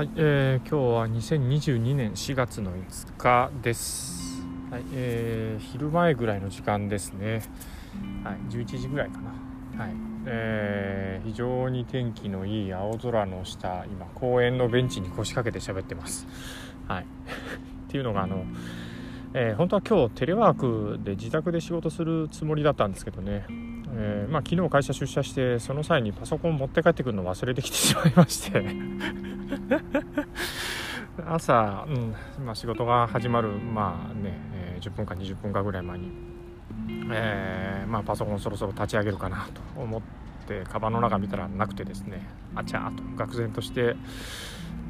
[0.00, 4.42] はい、えー、今日は2022年4月の5日です。
[4.70, 7.42] はい、えー、昼前ぐらいの時間ですね。
[8.24, 9.84] はい、11時ぐらいかな。
[9.84, 9.94] はい、
[10.24, 16.26] えー、非常に天気のいい青空の下、今公園のベンチに腰掛けて喋ってます。
[16.88, 17.06] はい、 っ
[17.88, 18.46] ていうのがあの。
[19.34, 23.44] えー、本当は今日テレワークで自宅で仕事するつもりだったんですけどね、
[23.92, 28.64] えーまあ、昨日会社出社してその際にパソコン持って帰ってくるの忘れてきてしまいまして
[31.26, 36.12] 朝、うんまあ、仕事が始まる、まあねえー、10分か20分かぐらい前に、
[37.12, 40.02] えーまあ、パソコンそろそろ立ち上げるかなと思っ
[40.46, 43.96] てカバンの中見たらなくてですねあちゃーと愕然として。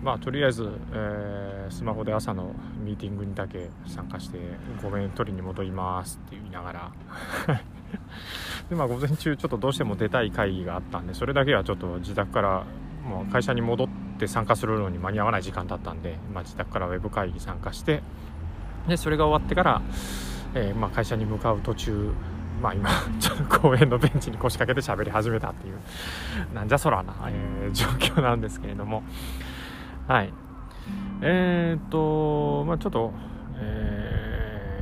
[0.02, 4.38] まあとりあえず、えー、スマホで朝のミーティングにだけ参加して
[4.82, 6.92] ごめん取りに戻りますって言いながら
[8.70, 12.64] でまあ午前中ちょっとどうしても出たい会議があったんでそれだけはちょっと自宅から
[13.06, 18.02] もう会社に戻って参加するのに間に合わない時間だったんで、まあ、自宅からウェブ会議参加して
[18.88, 19.82] でそれが終わってから、
[20.54, 22.12] えー、まあ、会社に向かう途中
[22.62, 25.78] まあ今 ちょっと公園のベンチに腰掛けて喋り始めたっていう
[26.54, 29.02] なんじゃそらな、えー、状況なんですけれども
[30.10, 30.32] はい。
[31.22, 33.12] えー、っと、まあちょっと、
[33.58, 33.99] えー、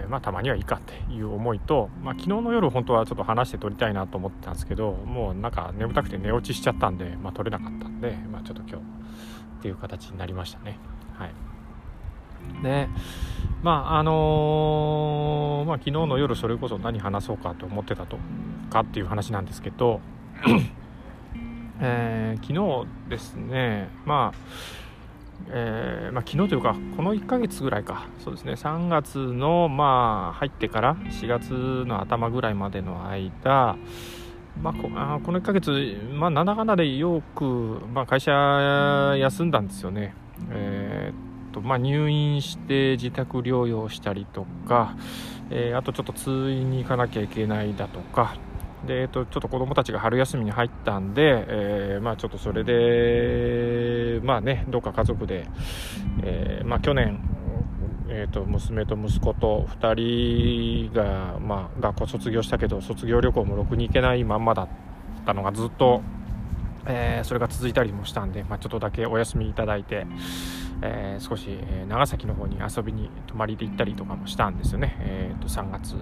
[0.09, 8.79] まあたまにはいいかっていう思いと、まあ昨日の夜本当はちょっと話して撮りたいなと思ってたんですけど、もうなんか眠たくて寝落ちしちゃったんで、まあ撮れなかったんで、まあちょっと今日っ
[9.63, 10.79] ていう形になりましたね。
[11.15, 11.33] はい。
[12.63, 12.89] で、
[13.63, 18.19] まああのー、まあ昨日の夜それこそ何話そうかと思ってたと
[18.71, 20.01] かっていう話なんですけど、
[21.81, 24.88] えー、昨日ですね、まあ、
[25.51, 33.77] えー、まあ、昨日というかこの1ヶ月ぐらいかそうですね3月のまあ入ってから4月の頭ぐらいまでの間
[34.63, 35.71] まあ、こあこの1ヶ月、
[36.13, 37.45] まあ、なんだかんだでよく、
[37.93, 38.33] まあ、会社
[39.17, 40.15] 休んだんですよね。
[40.51, 44.97] えー、っとまあ、入院して自宅療養したりとか、
[45.51, 48.37] えー、あとちょっと通院に行かなきゃいけないだとか、
[48.87, 55.47] で、えっと、ちょっと子供たちが春休みに入ったんで、えー、まあちょっとそれで、まあね、どっか家族で、
[56.23, 57.21] えー、まあ去年、
[58.09, 64.69] えーと、娘と息子と2人が、まあ、学校卒業したけど卒業旅行もろくに行けないまんまだっ
[65.27, 66.01] たのがずっと、
[66.87, 70.07] えー、それが続いたりもしたんで、まあ、ちょっとだけお休みいただいて、
[70.83, 75.97] えー、少し、え、長崎の方に遊びに泊まりで行ったりとかもしたんですよね、えーと、3月、う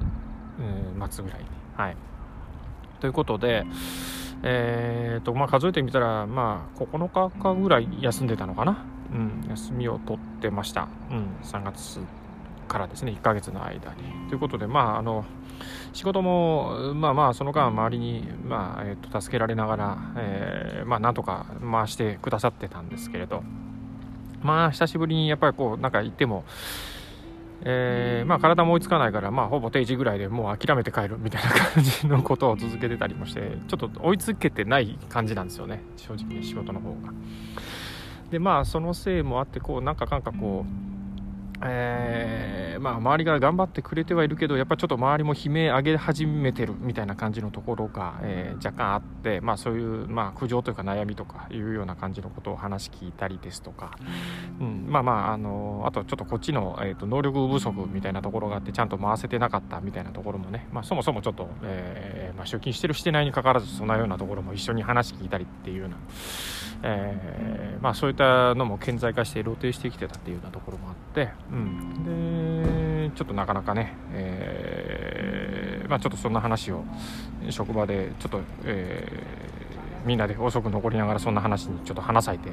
[1.05, 1.47] ん、末ぐらいに。
[1.77, 1.97] はい
[3.01, 3.65] ということで、
[4.43, 12.01] えーとまあ、数えてみたら、まあ、9日かぐらい休んでたのかな、うん、休みを取ってました、うん、3月
[12.69, 14.29] からですね1ヶ月の間に。
[14.29, 15.25] ということで、まあ、あの
[15.93, 23.43] 仕事も、まあまあ、その間、周りに、まあえーと、助けられながら、えーまあ、なんとか回してくださってたんですけれど、
[24.43, 26.45] まあ、久しぶりにやっぱりこう、なんか行っても、
[27.69, 37.13] えー、まあ、体も追いつかないから、まあ、ほぼ定時ぐらいでもう諦めて帰るみたいな感じのことを続けてたりもしてちょっと追いつけてない感じなんですよね正直ね仕事の方が。
[38.31, 40.86] でまあそのせいもあってこうなんかかんかこう
[41.63, 53.97] えー、まあ、周りが頑張ってくれてはいるけどやっぱちょっと周りも悲鳴上げ始めてるみたいな感じのところが、えー、若干あって、まあ、そういう、まあ、苦情というか悩みとかいうような感じのことを話聞いたりですとか、
[54.61, 65.97] うん、まあまああのあとちょっとこっちの、えーと、能力不足みたいなところがあってちゃんと回せてなかったみたいなところもね、まあ、そもそもちょっと、えーまあ、出勤してるしてないにかかわらずそんなようなところも一緒に話聞いたりっていうような、
[66.83, 71.29] えーまあ、そういったのも顕在化して露呈してきてたっていうようなところもあって。
[71.51, 76.85] うん、でちょっとなかなかね、えーまあ、ちょっとそんな話を
[77.51, 82.51] 職場でちょっと、えー、みんなで遅く残りながらそんな話にちょっと話されて、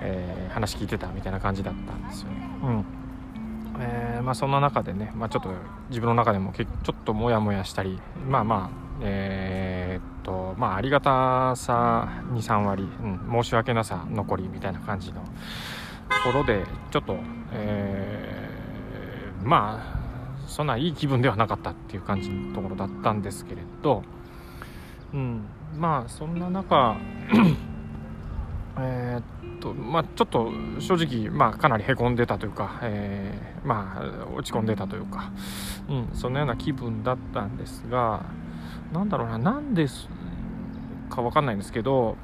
[0.00, 2.36] え、話聞いてたみたいな感じだったんですよね。
[2.62, 2.84] うん
[3.80, 5.50] えーまあ、そんな中でね、まあ、ちょっと
[5.88, 15.28] 自分の中でもちょっとモヤモヤしたりまあまあえー、っとまあありがたさ23割、うん、申し訳なさ残りみたいな感じのと
[16.32, 17.16] ころでちょっと、
[17.52, 24.02] えー、まあそんないい気分ではなかったっていう感じのところだったんですけれど、
[25.12, 25.44] うん、
[25.76, 26.96] まあそんな中
[29.74, 30.50] とまあちょっと
[30.80, 35.32] 正直、まあ、かなりへこんでたというか、えー、まあ落ち込んでたというか、
[35.88, 38.24] うん、そんなような気分だったんですが
[38.92, 39.86] なんだろうななんで
[41.10, 42.16] か分かんないんですけど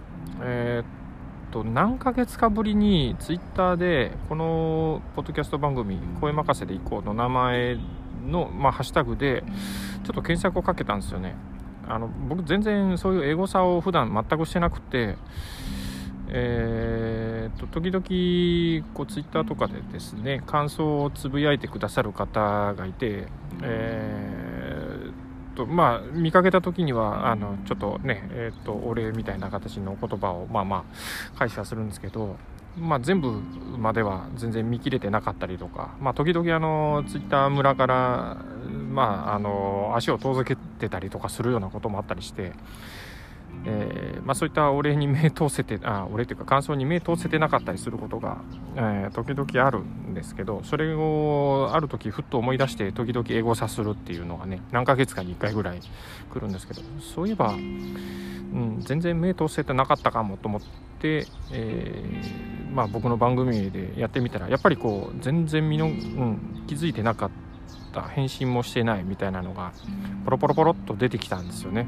[0.42, 7.78] えー、っと何ヶ月かぶりにツイッターでこのポッドキャスト番組「声任せでいこう」の名前
[8.26, 9.44] の、まあ、ハッシュタグで
[10.04, 11.34] ちょっと検索をかけたんですよね。
[11.86, 15.16] あの僕全然そういうエゴサを普段全くしてなくて
[16.28, 23.28] えーと、時々こうツイッターとかでですね感想をつぶやいてくださる方がいて、
[23.62, 30.84] えーとまあ、見かけた時にはあのちょっとね、えーと、お礼みたいな形の言葉をまあま
[31.34, 32.36] あ返しはするんですけど、
[32.76, 33.30] まあ、全部
[33.78, 38.36] までは全然見切れてなかったりとか、まあ、時々あのツイッター村から、
[38.90, 42.52] まあ、あの足を遠ざけてたりとかするようなこともあったりして。
[43.66, 48.38] えー、まあ、そういったお礼に目通せて あお礼というか感想に目通せてなかったりすることが、
[48.76, 55.80] えー、時々あるんですけどそれをある時ふっと思い出して時々英語さするっていうのがね何ヶ月かに1回ぐらい
[56.32, 60.60] 来るんですけどそういえば、うん、全然目通せてなかったかもと思っ
[61.00, 67.30] て、えー、まあ、僕の番組でやってみたらやっぱりこう全然身の、うん、気づいてなかっ
[67.92, 69.72] た返信もしてないみたいなのが
[70.24, 71.86] ポロポロポロっと出てきたんですよね。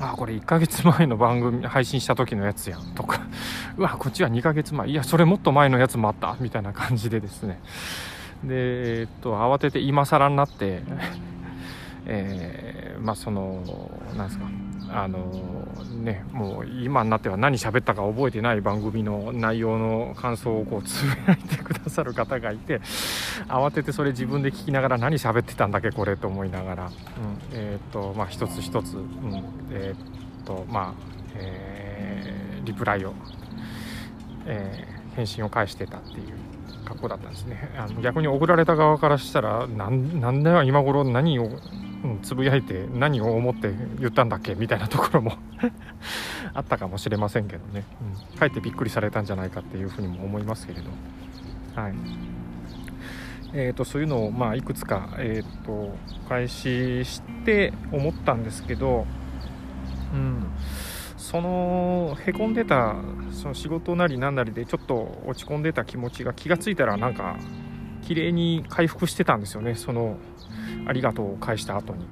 [0.00, 3.20] あこれ1ヶ月前の番組配信した時のやつやんとか。
[3.76, 4.88] うわこっちは2ヶ月前。
[4.88, 6.36] いやそれもっと前のやつもあった。
[6.40, 7.60] みたいな感じでですね。
[8.42, 10.82] でえっと慌てて今更になって
[12.06, 13.62] えー、まあその
[14.16, 14.46] なんですか。
[14.92, 15.18] あの
[16.02, 22.80] ねもう今になっては何喋ったか覚えてない番組の内容の感想をこうつぶやいてくださる方がいて
[23.48, 26.92] 慌ててそれ自分で聞きながら何喋ってたんだっけこれと思いながら、うん、
[27.52, 31.02] えっ、とまあ一つ一つ、うん、えっ、とまあ、
[31.36, 33.14] えー、リプライを、
[34.46, 36.50] えー、返信を返してたっていう
[36.84, 37.72] 格好だったんですね。
[37.78, 41.48] あの逆に送られた側からしたらなんで今頃何を、
[42.22, 45.32] つぶやいて何を思って言ったんだっけみたいなところも
[46.54, 47.84] あったかもしれませんけどね、
[48.32, 50.90] うん、かえってびっくりされたんじゃないかっていうふうにも思いますけれど、
[51.80, 51.94] はい。
[53.52, 55.96] えーと、そういうのを、まあ、いくつか、えーと、
[56.28, 59.06] 開始して思ったんですけど、
[60.14, 60.46] うん、
[61.16, 62.94] そのへこんでた
[63.32, 67.36] その仕事なりなんなりでちょっと落ち込んでた気持ちが気が付いたらなんか
[68.02, 69.74] 綺麗に回復してたんですよね。
[69.74, 70.16] その
[70.86, 72.06] ありがとうを返した後に。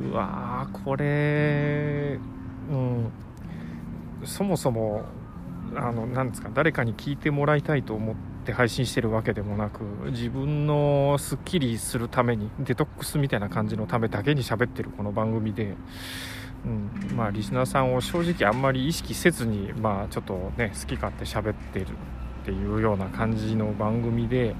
[0.10, 2.18] うわーこれ
[2.70, 3.10] うん。
[4.24, 5.04] そもそも
[5.74, 15.74] あのなんですか誰かに聞いてもらいたいと思って配信してるわけでもなく自分のすっきりするためにデトックスみたいな感じのためだけに喋ってるこの番組で、
[16.64, 17.16] うん。
[17.16, 21.86] まあ、リスナーさんを正直あんまり意識せずに、まあ、ちょっとね好き勝手喋ってる
[22.42, 24.54] っていうような感じの番組で。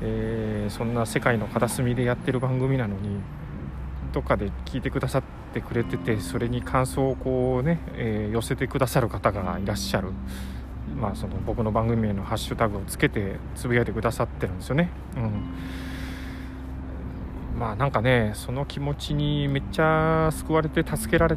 [0.00, 3.20] えー、そんな世界の片隅でやってる番組なのに
[4.12, 5.22] どっかで聞いてくださっ
[5.52, 10.12] てくれててそれに感想をこうね、えー、寄せてくださる方がいらっしゃる、
[10.96, 14.90] まあ、その僕の番組へのハッシュタグをつけてつぶやいてくださってるんですよね。
[15.16, 15.54] うん。
[17.58, 21.36] まあなんかねその気持ちにめっちゃ救われて助けられ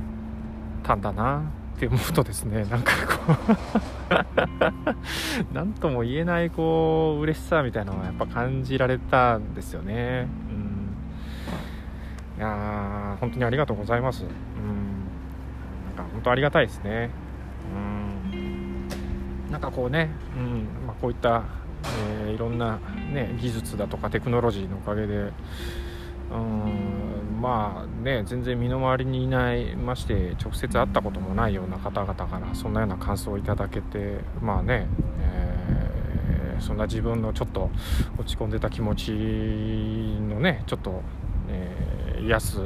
[0.83, 1.60] たんだな。
[1.75, 3.45] って思うとですね なんかこう
[5.53, 10.27] 何とも言えないこう嬉しさみたいなのはやっぱ感じられたんですよね。
[10.49, 10.81] うん。
[12.37, 14.23] いや本当にありがとうございます。
[14.23, 14.29] うん。
[15.95, 17.09] なんか本当ありがたいですね。
[17.73, 18.87] うん。
[19.51, 20.67] なんかこうね、うん。
[20.87, 21.43] まあ、こういった、
[22.23, 22.79] えー、いろんな、
[23.11, 25.31] ね、技術だとかテクノロジーのおかげで
[26.31, 27.20] うん。
[27.41, 34.85] まあね全然身の回りにいないまして直接会ったこともないような方々からそんなような感想をいただけてまあね、
[35.19, 37.71] えー、そんな自分のちょっと
[38.19, 41.01] 落ち込んでた気持ちのねちょっと、
[41.49, 42.59] えー、癒す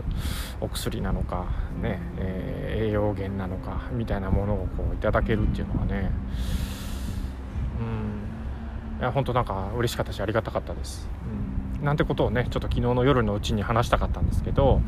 [0.60, 1.46] お薬なのか
[1.82, 6.12] ね、えー、栄養源なのかみたいなものをこういただけるっていうのはね
[7.80, 7.84] う
[8.98, 11.08] んいや本当なんか嬉しかったしありがたかったです。
[11.50, 14.82] うんなんてことをねちょっと昨日の夜のうちに話したかったんですけど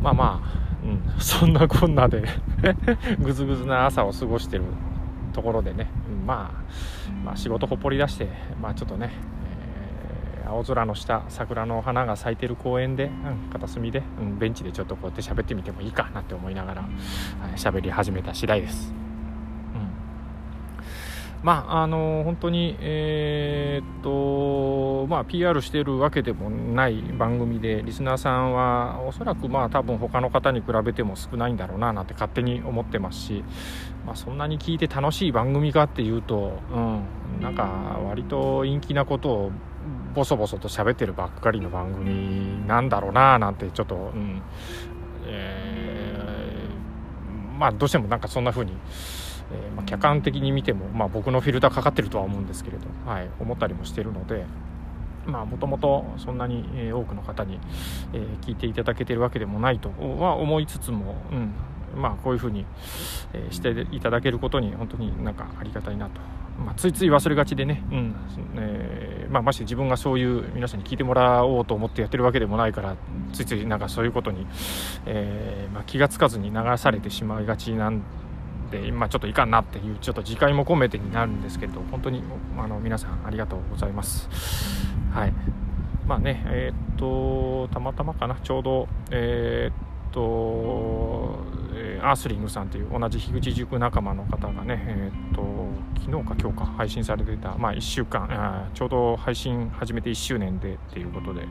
[0.00, 2.24] まあまあ、うん、 そんなこんなで
[3.20, 4.64] ぐずぐずな朝を過ごしてる
[5.32, 8.28] ところでね、うん、まあ、まあ仕事ほっぽり出して
[8.60, 9.12] まあちょっとね、
[10.44, 16.84] えー、青空の下桜の花が咲いてる公園で、うん、片隅で、うん、ベンチでちょっとこうやって喋ってみてもいいかなって思いながら
[17.56, 19.01] 喋、はい、り始めた次第です。
[21.42, 33.44] まあ、あの本当に、えー、っとまあ、PR しているわけでもない番組でリスナーさんはおそらくまあ多分他の方に比べても少ないんだろうななんて勝手に思ってますし、
[34.06, 37.04] まあ、そんなに聞いて楽しい番組かっていうと、うん、
[37.40, 37.64] なんか
[38.06, 39.52] 割と陰気なことを
[40.14, 44.42] ボソボソと喋ってるばっかりの番組なんだろうななんてちょっと、うん
[45.26, 48.72] えー、まあどうしてもなんかそんな風に
[49.50, 54.44] えー、まあ、客観的に見ても、まあ、僕のフィルターかかってるとは思うんですけれど、はい、思ったりもしているので。
[55.24, 57.60] まあ、もともとそんなに多くの方に、
[58.12, 61.52] え、聞いていただけてるわけでもないとは思いつつも、うん
[61.94, 62.66] まあ、こういうふうに、
[63.32, 66.20] え、していただけることに本当になんかありがたいなと、
[66.64, 68.14] まあ、ついつい忘れがちでね、うん
[68.56, 72.96] えーまあ、まして自分がそういう皆さんに聞いてもらおうと思ってやってるわけでもないから
[73.32, 74.46] ついついなんかそういうことに、
[75.06, 78.02] えーまあ、気が付かずに流されてしまいがちなん
[78.72, 82.24] で今ちょっといかんなっていうちょっと自戒も込めてになるんですけど本当に
[82.58, 84.28] あの皆さんありがとうございます。
[85.12, 85.32] はい
[86.06, 91.38] まあねえー、っとたまたまかなちょうどえー、っと、
[91.74, 95.42] え、アースリングさんという同じ樋口塾仲間の方がね、えー、っと
[96.00, 101.42] 昨日か今日か配信されていた、まあ、1週間あちょうど配信始めて1周年でっていうことで、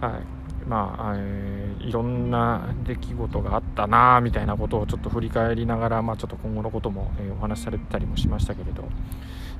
[0.00, 8.84] はいまあえー、いろんな出来事があったなみたいなことをちょっと振り返りながら、まあ、ちょっと今後のことも、えー、お話しされてたりもしましたけれど、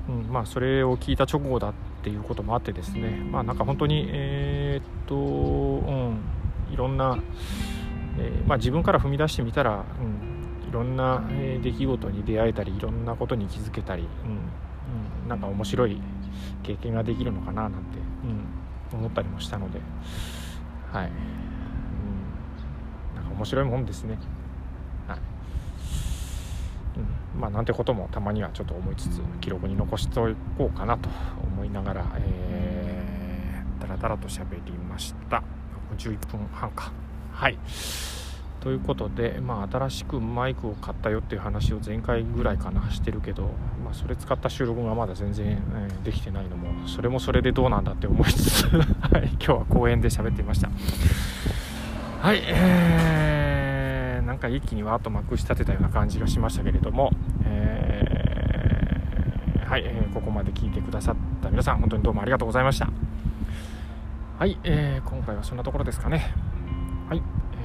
[0.09, 1.73] うんまあ、それを聞いた直後だっ
[2.03, 6.21] ていうこともあってですね、まあ、なんか本当に、えー、っとうん、
[6.73, 7.19] いろんな
[8.19, 14.31] えー、まあ、自分から踏み出してみたら、うん、いろんな、え出来事に出会えたりいろんなことに気づけたり、うん
[15.23, 16.01] うん、なんか面白い
[16.63, 17.79] 経験ができるのかななんて、
[18.93, 19.81] うん、思ったりもしたので、
[20.93, 21.13] はい、うん、
[23.17, 24.19] なんか面白いもんですね。
[25.07, 25.19] はい。
[27.35, 31.09] うん、まあなんてこともたまにはちょっと思いつつ記録に残しておこうかなと
[31.43, 35.43] 思いながら、えー、だらだらと喋りました。
[35.97, 36.93] 11分半か。
[37.33, 37.59] はい。
[38.61, 43.51] ということで、まあ、新しくマイクを買ったよっていう話を前回ぐらいかなしてるけど、
[43.89, 48.83] まあ、それ使った収録がまだ全然、えー、できてないのもそれもそれでどうなんだって思いつつ、 は
[49.21, 50.69] い、今日は公園で喋っていました。
[52.21, 57.11] はい、えー、なんか一気にわーっとまくし立てたような感じがしましたけれども、
[57.47, 62.91] えー、はい、えー、ここまで聞いてくださった皆さん本当にどうもありがとうございました。
[64.39, 66.35] はい、えー、今回はそんなところですかね。
[67.09, 67.23] はい、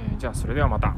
[0.10, 0.96] えー、じゃあそれではまた。